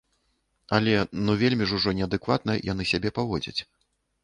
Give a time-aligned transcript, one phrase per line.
[0.77, 0.93] Але
[1.27, 3.61] ну вельмі ж ужо неадэкватна яны сябе паводзяць.